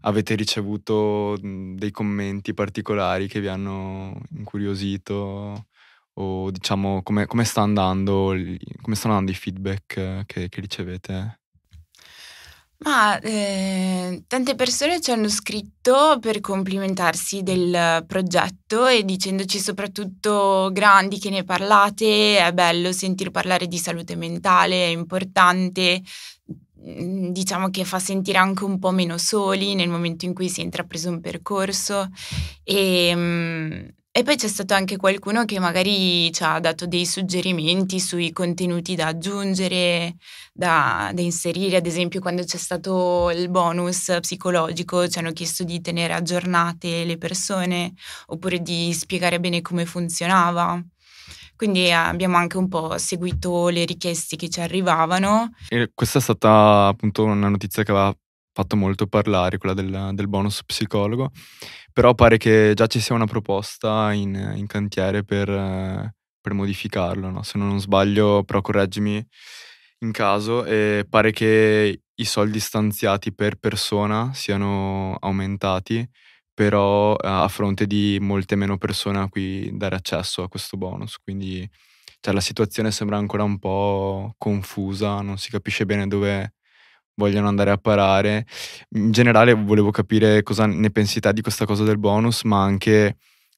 [0.00, 5.66] Avete ricevuto dei commenti particolari che vi hanno incuriosito?
[6.14, 8.34] O diciamo, come, come sta andando,
[8.80, 11.40] come stanno andando i feedback che, che ricevete?
[12.78, 21.18] Ma eh, tante persone ci hanno scritto per complimentarsi del progetto e dicendoci soprattutto grandi
[21.18, 26.02] che ne parlate, è bello sentir parlare di salute mentale, è importante,
[26.86, 30.60] mm, diciamo che fa sentire anche un po' meno soli nel momento in cui si
[30.60, 32.10] è intrapreso un percorso
[32.64, 33.84] e, mm,
[34.16, 38.94] e poi c'è stato anche qualcuno che magari ci ha dato dei suggerimenti sui contenuti
[38.94, 40.14] da aggiungere,
[40.52, 41.78] da, da, inserire.
[41.78, 47.18] Ad esempio, quando c'è stato il bonus psicologico, ci hanno chiesto di tenere aggiornate le
[47.18, 47.92] persone
[48.26, 50.80] oppure di spiegare bene come funzionava.
[51.56, 55.54] Quindi abbiamo anche un po' seguito le richieste che ci arrivavano.
[55.68, 58.16] E questa è stata appunto una notizia che aveva
[58.54, 61.30] fatto molto parlare, quella del, del bonus psicologo
[61.94, 65.46] però pare che già ci sia una proposta in, in cantiere per,
[66.40, 67.44] per modificarlo, no?
[67.44, 69.24] se non sbaglio, però correggimi
[70.00, 76.04] in caso, e pare che i soldi stanziati per persona siano aumentati,
[76.52, 81.66] però a fronte di molte meno persone a cui dare accesso a questo bonus, quindi
[82.18, 86.54] cioè, la situazione sembra ancora un po' confusa, non si capisce bene dove,
[87.14, 88.46] vogliono andare a parare.
[88.90, 93.16] In generale volevo capire cosa ne pensi te di questa cosa del bonus, ma anche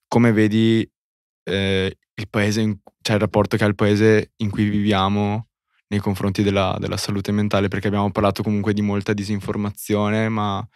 [0.08, 0.88] come vedi
[1.44, 5.48] eh, il paese, in, cioè il rapporto che ha il paese in cui viviamo
[5.88, 10.66] nei confronti della, della, salute mentale, perché abbiamo parlato comunque di molta disinformazione, ma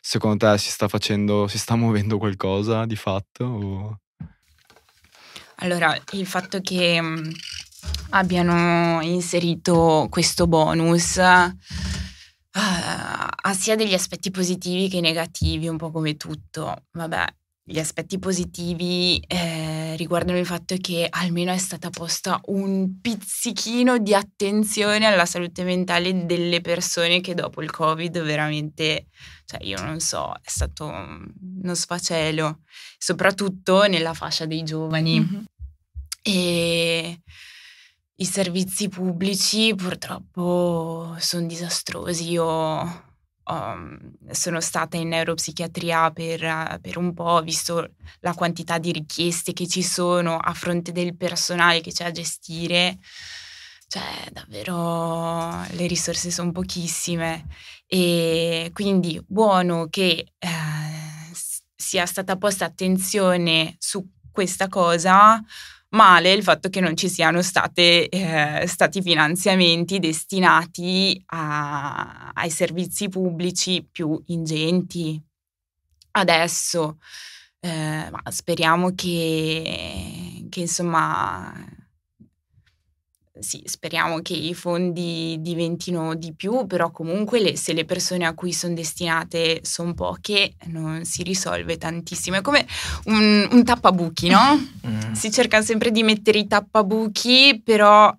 [0.00, 3.44] secondo te si sta facendo, si sta muovendo qualcosa di fatto?
[3.44, 4.00] O...
[5.56, 7.30] Allora, il fatto che mm,
[8.10, 11.18] abbiano inserito questo bonus
[12.58, 16.84] ha sia degli aspetti positivi che negativi, un po' come tutto.
[16.92, 17.26] Vabbè,
[17.68, 24.14] gli aspetti positivi eh, riguardano il fatto che almeno è stata posta un pizzichino di
[24.14, 29.08] attenzione alla salute mentale delle persone che dopo il Covid veramente,
[29.44, 32.60] cioè io non so, è stato uno sfacelo,
[32.98, 35.18] soprattutto nella fascia dei giovani.
[35.18, 35.42] Mm-hmm.
[36.22, 37.20] E
[38.16, 42.30] i servizi pubblici purtroppo sono disastrosi.
[42.30, 43.04] Io
[43.44, 49.66] um, sono stata in neuropsichiatria per, per, un po', visto la quantità di richieste che
[49.66, 52.98] ci sono a fronte del personale che c'è a gestire.
[53.88, 57.46] Cioè, davvero le risorse sono pochissime
[57.86, 60.48] e quindi buono che eh,
[61.76, 65.40] sia stata posta attenzione su questa cosa,
[65.96, 73.08] Male il fatto che non ci siano state, eh, stati finanziamenti destinati a, ai servizi
[73.08, 75.18] pubblici più ingenti.
[76.10, 76.98] Adesso,
[77.60, 81.50] eh, speriamo che, che insomma
[83.38, 88.34] sì, speriamo che i fondi diventino di più, però comunque le, se le persone a
[88.34, 92.36] cui sono destinate sono poche, non si risolve tantissimo.
[92.36, 92.66] È come
[93.04, 94.74] un, un tappabuchi, no?
[94.86, 95.14] Mm.
[95.14, 98.16] Si cerca sempre di mettere i tappabuchi, però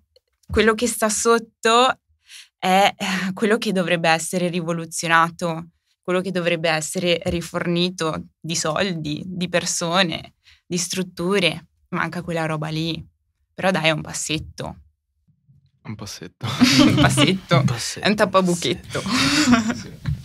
[0.50, 2.00] quello che sta sotto
[2.58, 5.68] è eh, quello che dovrebbe essere rivoluzionato,
[6.02, 10.34] quello che dovrebbe essere rifornito di soldi, di persone,
[10.66, 11.68] di strutture.
[11.90, 13.02] Manca quella roba lì.
[13.54, 14.87] Però dai, è un passetto.
[15.88, 16.46] Un passetto.
[16.82, 17.56] un passetto.
[17.58, 18.06] un passetto.
[18.06, 19.02] È un tappabuchetto.
[19.02, 20.16] Sì.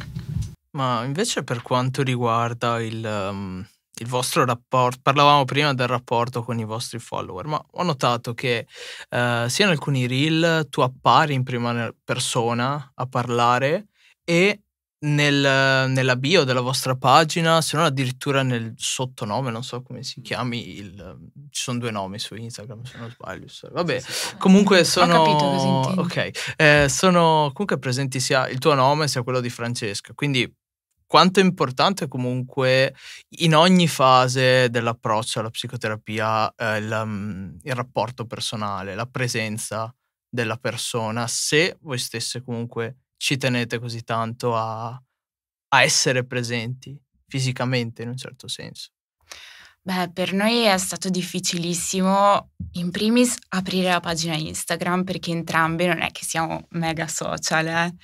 [0.73, 3.67] Ma invece per quanto riguarda il, um,
[3.99, 8.67] il, vostro rapporto, parlavamo prima del rapporto con i vostri follower, ma ho notato che
[9.11, 13.89] uh, sia in alcuni reel tu appari in prima persona a parlare
[14.25, 14.63] e
[15.05, 20.21] nel, nella bio della vostra pagina, se non addirittura nel sottonome, non so come si
[20.21, 21.19] chiami, il,
[21.51, 23.47] ci sono due nomi su Instagram se non sbaglio.
[23.71, 24.03] Vabbè,
[24.39, 25.21] comunque sono...
[25.21, 29.51] Ho capito cosa Ok, eh, sono comunque presenti sia il tuo nome sia quello di
[29.51, 30.51] Francesca, quindi
[31.07, 32.95] quanto è importante comunque
[33.41, 39.95] in ogni fase dell'approccio alla psicoterapia eh, il, mm, il rapporto personale, la presenza
[40.27, 48.03] della persona, se voi stesse comunque ci tenete così tanto a, a essere presenti fisicamente
[48.03, 48.91] in un certo senso?
[49.85, 56.01] Beh, per noi è stato difficilissimo in primis aprire la pagina Instagram perché entrambe non
[56.03, 57.95] è che siamo mega social eh?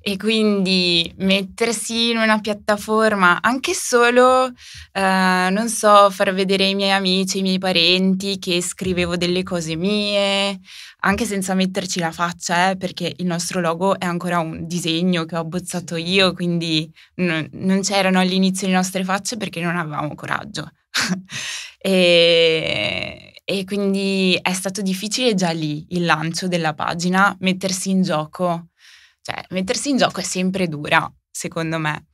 [0.00, 4.46] e quindi mettersi in una piattaforma anche solo,
[4.92, 9.74] eh, non so, far vedere ai miei amici, ai miei parenti che scrivevo delle cose
[9.74, 10.60] mie,
[11.00, 15.34] anche senza metterci la faccia, eh, perché il nostro logo è ancora un disegno che
[15.36, 20.70] ho abbozzato io, quindi n- non c'erano all'inizio le nostre facce perché non avevamo coraggio.
[21.78, 28.68] e, e quindi è stato difficile già lì il lancio della pagina, mettersi in gioco.
[29.22, 32.06] Cioè, mettersi in gioco è sempre dura, secondo me.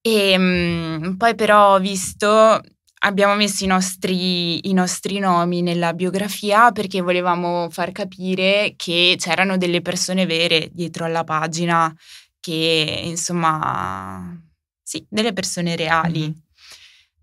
[0.00, 2.60] E mh, poi però ho visto
[3.04, 9.56] abbiamo messo i nostri, i nostri, nomi nella biografia perché volevamo far capire che c'erano
[9.56, 11.94] delle persone vere dietro alla pagina,
[12.40, 14.38] che insomma,
[14.82, 16.43] sì, delle persone reali.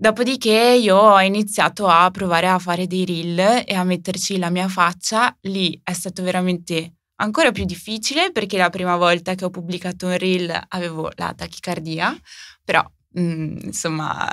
[0.01, 4.67] Dopodiché io ho iniziato a provare a fare dei reel e a metterci la mia
[4.67, 5.37] faccia.
[5.41, 10.17] Lì è stato veramente ancora più difficile perché la prima volta che ho pubblicato un
[10.17, 12.19] reel avevo la tachicardia,
[12.65, 14.27] però mh, mm, insomma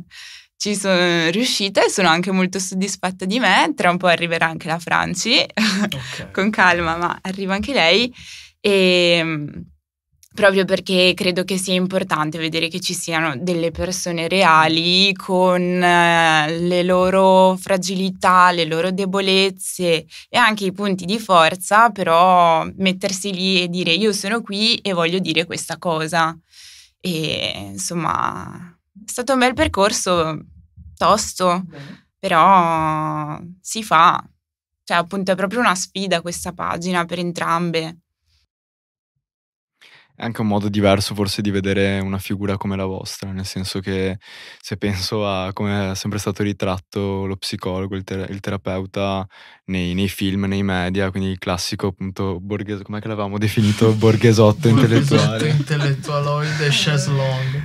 [0.56, 3.74] ci sono riuscita e sono anche molto soddisfatta di me.
[3.76, 5.36] Tra un po' arriverà anche la Franci,
[5.84, 6.30] okay.
[6.32, 8.10] con calma, ma arriva anche lei.
[8.58, 9.64] E ehm,
[10.32, 16.58] proprio perché credo che sia importante vedere che ci siano delle persone reali con eh,
[16.60, 23.62] le loro fragilità, le loro debolezze e anche i punti di forza, però mettersi lì
[23.62, 26.36] e dire io sono qui e voglio dire questa cosa.
[27.00, 30.38] E insomma, è stato un bel percorso,
[30.96, 32.08] tosto, Bene.
[32.18, 34.22] però si fa.
[34.84, 37.99] Cioè, appunto, è proprio una sfida questa pagina per entrambe.
[40.20, 43.80] È anche un modo diverso forse di vedere una figura come la vostra, nel senso
[43.80, 44.18] che
[44.60, 49.26] se penso a come è sempre stato ritratto lo psicologo, il, ter- il terapeuta
[49.66, 53.94] nei, nei, film, nei media, quindi il classico appunto borghese, com'è che l'avevamo definito?
[53.96, 55.48] Borghesotto intellettuale.
[55.48, 57.10] intellettualoide chaise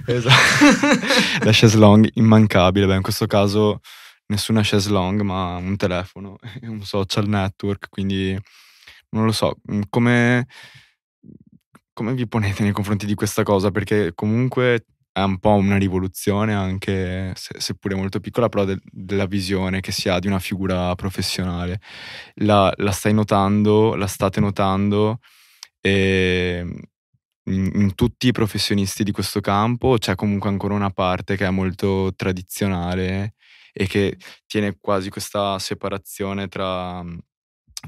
[0.06, 1.44] esatto.
[1.44, 1.78] la chaise
[2.14, 3.82] immancabile, beh in questo caso
[4.28, 8.40] nessuna chaise longue ma un telefono, un social network, quindi
[9.10, 9.58] non lo so,
[9.90, 10.48] come
[11.96, 13.72] come vi ponete nei confronti di questa cosa?
[13.72, 19.26] Perché comunque è un po' una rivoluzione anche, se, seppure molto piccola, però de, della
[19.28, 21.80] visione che si ha di una figura professionale.
[22.36, 25.20] La, la stai notando, la state notando
[25.80, 26.66] e
[27.46, 31.50] in, in, tutti i professionisti di questo campo c'è comunque ancora una parte che è
[31.50, 33.36] molto tradizionale
[33.72, 34.18] e che
[34.48, 37.02] tiene quasi questa separazione tra,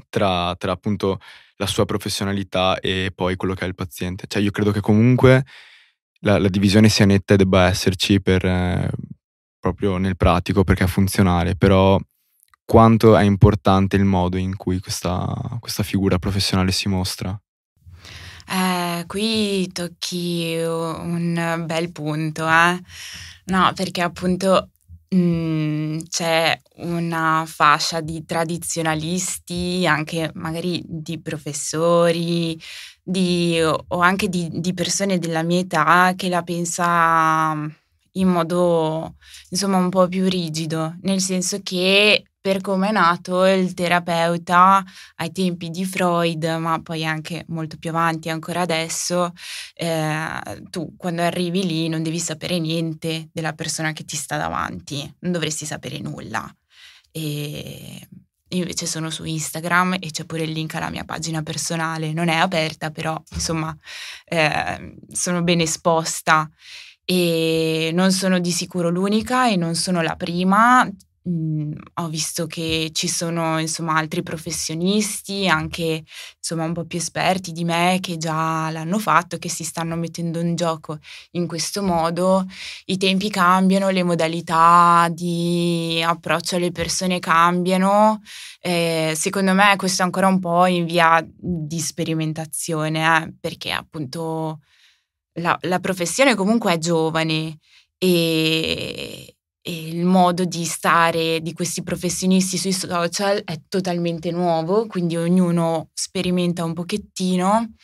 [0.08, 1.18] tra, tra appunto
[1.58, 4.26] la sua professionalità e poi quello che è il paziente.
[4.26, 5.44] Cioè io credo che comunque
[6.20, 8.90] la, la divisione sia netta e debba esserci per, eh,
[9.58, 11.98] proprio nel pratico perché è funzionale, però
[12.64, 17.38] quanto è importante il modo in cui questa, questa figura professionale si mostra?
[18.50, 22.80] Eh, qui tocchi un bel punto, eh?
[23.46, 24.70] No, perché appunto
[25.12, 32.60] Mhmm, c'è una fascia di tradizionalisti, anche magari di professori,
[33.02, 37.54] di o anche di di persone della mia età che la pensa
[38.12, 39.14] in modo,
[39.48, 44.82] insomma, un po' più rigido, nel senso che per come è nato il terapeuta
[45.16, 49.34] ai tempi di Freud, ma poi anche molto più avanti, ancora adesso,
[49.74, 55.14] eh, tu quando arrivi lì non devi sapere niente della persona che ti sta davanti,
[55.18, 56.50] non dovresti sapere nulla.
[57.10, 58.08] E
[58.48, 62.36] invece sono su Instagram e c'è pure il link alla mia pagina personale, non è
[62.36, 63.76] aperta, però insomma
[64.24, 66.48] eh, sono ben esposta
[67.04, 70.90] e non sono di sicuro l'unica e non sono la prima,
[71.28, 76.02] Mhmm, ho visto che ci sono insomma altri professionisti, anche
[76.38, 80.40] insomma un po' più esperti di me che già l'hanno fatto, che si stanno mettendo
[80.40, 80.98] in gioco
[81.32, 82.46] in questo modo.
[82.86, 88.22] I tempi cambiano, le modalità di approccio alle persone cambiano.
[88.60, 94.60] Eh, secondo me questo è ancora un po' in via di sperimentazione, eh, perché appunto
[95.34, 97.58] la, la professione comunque è giovane
[97.98, 99.37] e
[99.68, 106.64] il modo di stare di questi professionisti sui social è totalmente nuovo, quindi ognuno sperimenta
[106.64, 107.74] un pochettino.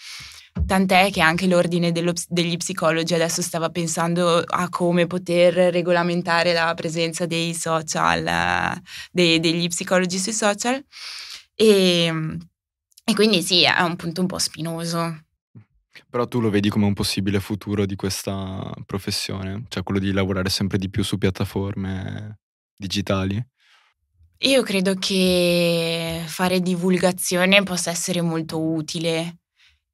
[0.66, 7.26] Tant'è che anche l'ordine degli psicologi adesso stava pensando a come poter regolamentare la presenza
[7.26, 8.80] dei social,
[9.10, 10.82] dei, degli psicologi sui social.
[11.54, 12.38] E,
[13.04, 15.24] e quindi sì, è un punto un po' spinoso.
[16.08, 20.48] Però tu lo vedi come un possibile futuro di questa professione, cioè quello di lavorare
[20.48, 22.38] sempre di più su piattaforme
[22.76, 23.44] digitali?
[24.38, 29.38] Io credo che fare divulgazione possa essere molto utile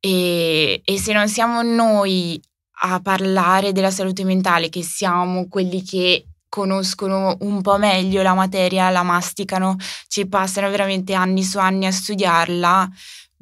[0.01, 2.41] e, e se non siamo noi
[2.83, 8.91] a parlare della salute mentale, che siamo quelli che conoscono un po' meglio la materia,
[8.91, 9.77] la masticano,
[10.09, 12.89] ci passano veramente anni su anni a studiarla,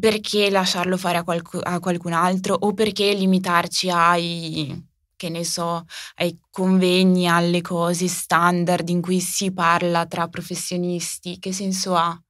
[0.00, 4.86] perché lasciarlo fare a, qualc- a qualcun altro o perché limitarci ai,
[5.16, 5.84] che ne so,
[6.16, 11.38] ai convegni, alle cose standard in cui si parla tra professionisti?
[11.38, 12.20] Che senso ha?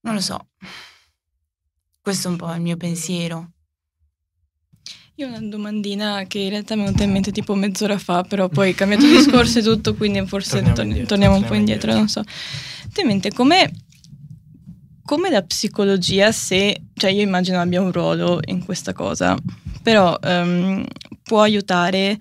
[0.00, 0.48] Non lo so.
[2.00, 3.52] Questo è un po' il mio pensiero.
[5.16, 8.22] Io ho una domandina che in realtà mi è venuta in mente tipo mezz'ora fa,
[8.22, 11.94] però poi cambiato discorso e tutto, quindi forse torniamo, indietro, torniamo un po' indietro, indietro,
[11.94, 12.22] non so.
[12.86, 13.70] Ovviamente, come
[15.08, 19.38] come la psicologia, se, cioè io immagino abbia un ruolo in questa cosa,
[19.82, 20.84] però um,
[21.22, 22.18] può aiutare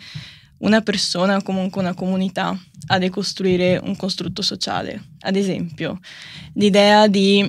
[0.59, 5.03] una persona o comunque una comunità a decostruire un costrutto sociale.
[5.19, 5.99] Ad esempio,
[6.53, 7.45] l'idea di,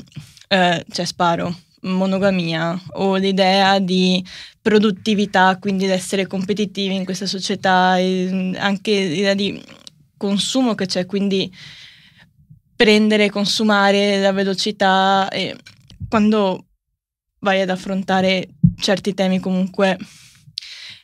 [0.48, 4.20] eh, cioè sparo, monogamia o l'idea di
[4.60, 7.90] produttività, quindi di essere competitivi in questa società,
[8.56, 9.62] anche l'idea di
[10.16, 11.48] consumo che c'è, quindi
[12.78, 15.56] prendere, consumare la velocità e
[16.08, 16.66] quando
[17.40, 19.98] vai ad affrontare certi temi comunque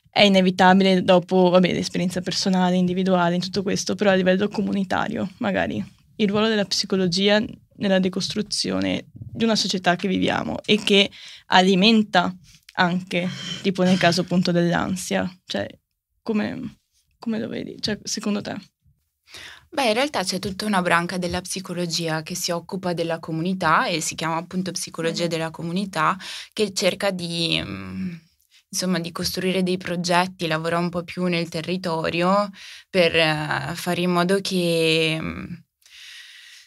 [0.09, 5.85] è inevitabile dopo, vabbè, l'esperienza personale, individuale, in tutto questo, però a livello comunitario, magari
[6.15, 7.43] il ruolo della psicologia
[7.79, 11.11] nella decostruzione di una società che viviamo e che
[11.47, 12.33] alimenta
[12.75, 13.29] anche,
[13.63, 15.67] tipo nel caso appunto dell'ansia, cioè
[16.23, 16.77] come,
[17.19, 17.79] come lo vedi?
[17.81, 18.55] Cioè, secondo te?
[19.75, 24.01] Beh, in realtà c'è tutta una branca della psicologia che si occupa della comunità e
[24.01, 26.17] si chiama appunto psicologia della comunità
[26.53, 28.15] che cerca di, mm,
[28.69, 32.51] insomma, di costruire dei progetti, lavora un po' più nel territorio
[32.89, 35.45] per eh, fare in modo che mm,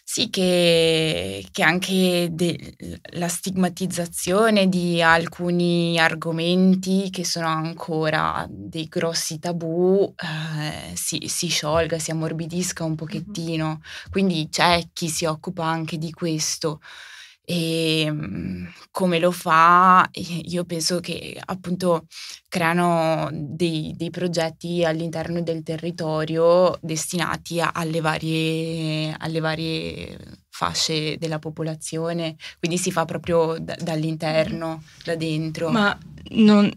[0.10, 2.76] sì, che, che anche de,
[3.16, 12.00] la stigmatizzazione di alcuni argomenti che sono ancora dei grossi tabù eh, si, si, sciolga,
[12.00, 13.82] si ammorbidisca un pochettino.
[14.10, 16.80] Quindi c'è chi si occupa anche di questo.
[17.50, 20.10] E ehm, come lo fa?
[20.44, 22.08] Io penso che appunto
[22.50, 30.18] creano dei, dei progetti all'interno del territorio destinati alle, varie, alle varie
[30.50, 35.70] fasce della popolazione, quindi si fa proprio d- dall'interno, da dentro.
[35.70, 35.98] Ma
[36.32, 36.70] non,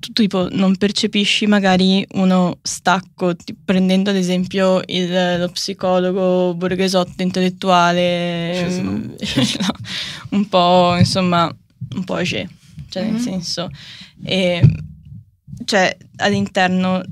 [0.00, 7.22] tu tipo non percepisci magari uno stacco, tipo, prendendo ad esempio il, lo psicologo borghesotto
[7.22, 9.12] intellettuale, no.
[10.30, 11.54] un po' insomma,
[11.94, 12.48] un po' age,
[12.88, 13.12] cioè mm-hmm.
[13.12, 13.70] nel senso,
[14.24, 14.62] e,
[15.64, 17.02] cioè all'interno,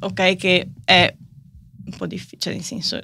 [0.00, 1.14] ok che è
[1.86, 3.00] un po' difficile, cioè nel senso,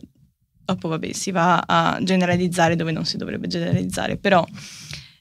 [0.64, 4.44] dopo vabbè si va a generalizzare dove non si dovrebbe generalizzare, però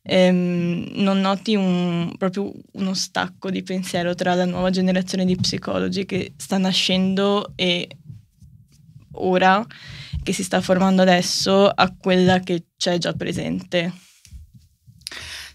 [0.03, 6.05] ehm, non noti un, proprio uno stacco di pensiero tra la nuova generazione di psicologi
[6.05, 7.87] che sta nascendo e
[9.13, 9.65] ora,
[10.23, 13.93] che si sta formando adesso, a quella che c'è già presente.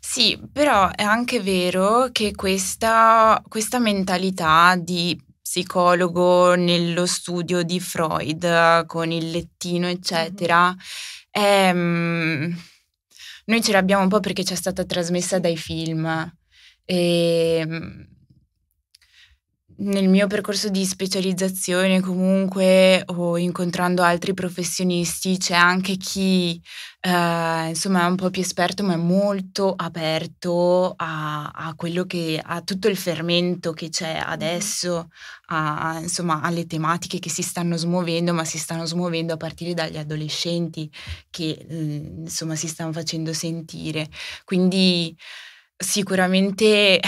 [0.01, 8.87] Sì, però è anche vero che questa, questa mentalità di psicologo nello studio di Freud
[8.87, 10.77] con il lettino, eccetera, mm-hmm.
[11.31, 12.53] è mm,
[13.47, 16.07] noi ce l'abbiamo un po' perché ci è stata trasmessa dai film.
[16.85, 18.16] E ehm,
[19.79, 26.61] nel mio percorso di specializzazione comunque o incontrando altri professionisti c'è anche chi
[27.01, 32.41] eh, insomma è un po' più esperto ma è molto aperto a, a, quello che
[32.43, 35.09] a tutto il fermento che c'è adesso
[35.49, 39.99] a, insomma alle tematiche che si stanno smuovendo ma si stanno smuovendo a partire dagli
[39.99, 40.91] adolescenti
[41.31, 44.09] che insomma si stanno facendo sentire.
[44.45, 45.15] Quindi
[45.77, 46.99] Sicuramente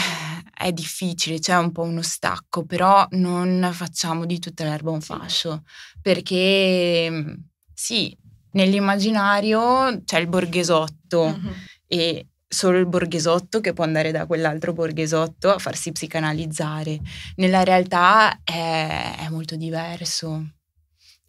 [0.59, 5.62] è difficile, c'è un po' uno stacco, però non facciamo di tutta l'erba un fascio,
[6.03, 7.35] perché mhmm,
[7.73, 8.14] sì,
[8.53, 11.53] nell'immaginario c'è il borghesotto mm-hmm.
[11.87, 16.99] e solo il borghesotto che può andare da quell'altro borghesotto a farsi psicanalizzare.
[17.37, 20.58] Nella realtà è, è molto diverso.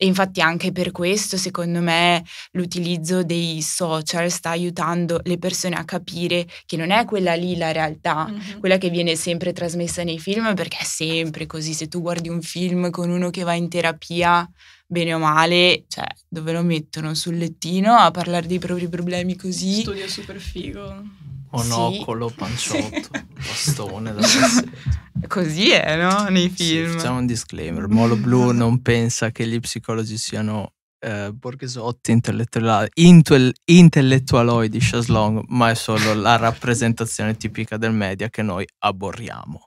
[0.02, 5.84] E infatti anche per questo, secondo me, l'utilizzo dei social sta aiutando le persone a
[5.84, 8.60] capire che non è quella lì la realtà, mm-hmm.
[8.60, 11.74] quella che viene sempre trasmessa nei film, perché è sempre così.
[11.74, 14.50] Se tu guardi un film con uno che va in terapia,
[14.88, 17.14] bene o male, cioè, dove lo mettono?
[17.14, 19.82] Sul lettino a parlare dei propri problemi così.
[19.82, 21.04] Studio super figo.
[21.52, 22.36] Monocolo, sì.
[22.36, 24.22] panciotto, bastone da.
[25.28, 26.30] Così è, no?
[26.30, 26.92] Nei film.
[26.92, 27.88] Sì, facciamo un disclaimer.
[27.88, 35.70] Molo Blu non pensa che gli psicologi siano eh, borghesotti, intellettuali, intel, intellettualoidi, chaslong, ma
[35.70, 39.66] è solo la rappresentazione tipica del media che noi aborriamo.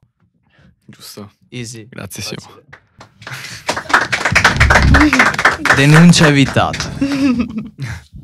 [0.84, 1.32] Giusto.
[1.48, 1.86] Easy.
[1.88, 2.62] Grazie, Simo.
[5.74, 6.92] Denuncia evitata.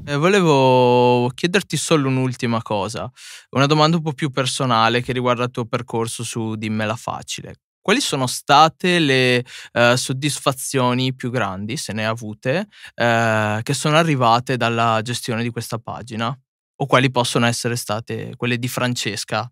[0.04, 3.10] Eh, volevo chiederti solo un'ultima cosa,
[3.50, 7.56] una domanda un po' più personale che riguarda il tuo percorso su Dimmela Facile.
[7.78, 13.96] Quali sono state le eh, soddisfazioni più grandi, se ne hai avute, eh, che sono
[13.96, 16.34] arrivate dalla gestione di questa pagina?
[16.80, 19.50] O quali possono essere state quelle di Francesca,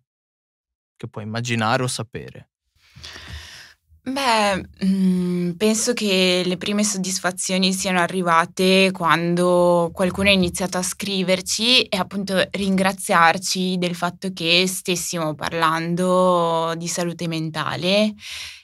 [0.95, 2.49] che puoi immaginare o sapere?
[4.09, 11.83] Beh, mhmm, penso che le prime soddisfazioni siano arrivate quando qualcuno ha iniziato a scriverci
[11.83, 18.13] e appunto ringraziarci del fatto che stessimo parlando di salute mentale.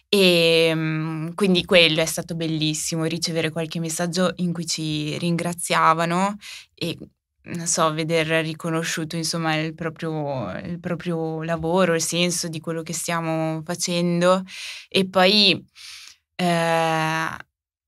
[0.07, 6.37] E ehm, quindi quello è stato bellissimo, ricevere qualche messaggio in cui ci ringraziavano
[6.73, 6.97] e
[7.45, 12.93] non so, veder riconosciuto insomma il proprio, il proprio lavoro, il senso di quello che
[12.93, 14.43] stiamo facendo.
[14.87, 15.65] E poi
[16.35, 17.27] eh,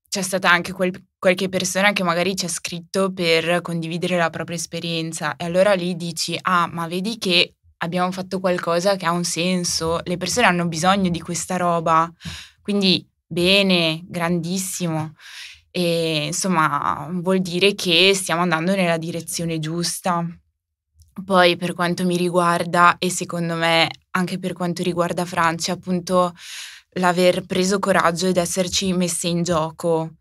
[0.08, 4.56] c'è stata anche quel, qualche persona che magari ci ha scritto per condividere la propria
[4.56, 5.36] esperienza.
[5.36, 10.00] E allora lì dici, ah ma vedi che abbiamo fatto qualcosa che ha un senso,
[10.04, 12.10] le persone hanno bisogno di questa roba,
[12.62, 15.14] quindi bene, grandissimo
[15.76, 20.26] e insomma vuol dire che stiamo andando nella direzione giusta.
[21.22, 26.32] Poi per quanto mi riguarda e secondo me anche per quanto riguarda Francia, appunto
[26.94, 30.14] l'aver preso coraggio ed esserci messe in gioco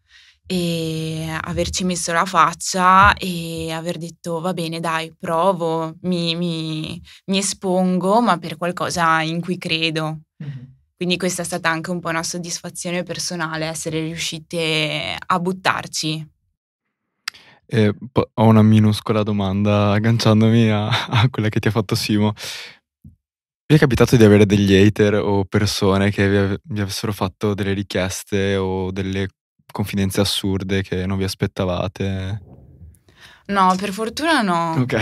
[0.45, 7.38] e averci messo la faccia e aver detto va bene dai provo, mi, mi, mi
[7.38, 10.20] espongo ma per qualcosa in cui credo
[10.95, 16.29] Quindi questa è stata anche un po' una soddisfazione personale, essere riuscite a buttarci.
[17.67, 17.93] E
[18.33, 22.33] ho una minuscola domanda agganciandomi a, a quella che ti ha fatto Simo.
[23.67, 27.73] Vi è capitato di avere degli hater o persone che vi, vi avessero fatto delle
[27.73, 29.27] richieste o delle
[29.71, 32.41] confidenze assurde che non vi aspettavate?
[33.47, 34.75] No, per fortuna no.
[34.77, 34.97] Ok.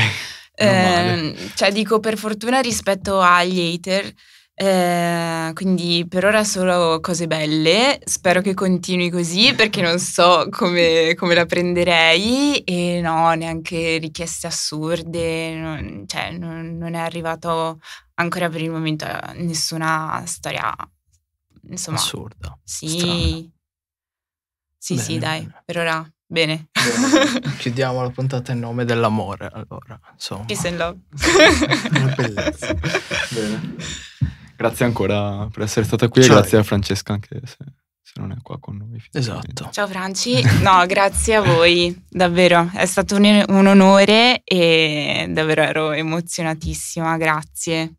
[0.55, 4.11] Eh, cioè dico per fortuna rispetto agli hater,
[4.55, 11.15] eh, quindi per ora solo cose belle, spero che continui così perché non so come,
[11.15, 17.79] come la prenderei e no, neanche richieste assurde, non, cioè non, non, è arrivato
[18.15, 20.71] ancora per il momento nessuna storia
[21.69, 22.57] insomma assurda.
[22.63, 22.89] Sì.
[22.89, 23.51] Strana.
[24.77, 25.61] Sì, bene, sì, dai, bene.
[25.65, 26.67] per ora bene.
[26.71, 27.55] bene.
[27.57, 30.45] Chiudiamo la puntata in nome dell'amore, allora, insomma.
[30.45, 30.99] Peace and love.
[32.15, 32.73] bellezza.
[33.33, 33.77] bene.
[34.55, 36.31] Grazie ancora per essere stata qui Ciao.
[36.31, 37.57] e grazie a Francesca anche se,
[38.01, 39.01] se non è qua con noi.
[39.11, 39.69] Esatto.
[39.71, 45.91] Ciao Franci, no grazie a voi, davvero è stato un, un onore e davvero ero
[45.91, 47.95] emozionatissima, grazie.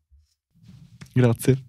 [1.13, 1.63] Grazie.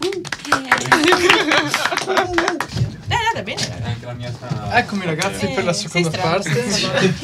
[3.10, 4.78] Eh, andata bene, ragazzi.
[4.78, 6.64] Eccomi ragazzi eh, per la seconda parte.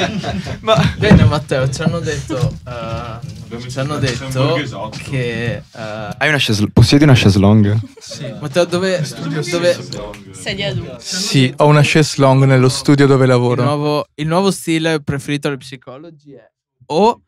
[0.61, 2.35] Ma bene Matteo, ci hanno detto
[2.65, 5.63] uh, ci hanno detto che...
[5.73, 5.79] Uh,
[6.19, 7.79] Hai una chaise, possiedi una chaise longue?
[8.01, 8.35] Sì.
[8.41, 9.01] Matteo, dove...
[9.49, 9.79] dove...
[10.33, 10.99] Sedia adulta.
[10.99, 13.61] Sì, ho una chaise longue nello studio dove lavoro.
[13.61, 16.51] Il nuovo, il nuovo stile preferito degli psicologi è
[16.87, 17.21] o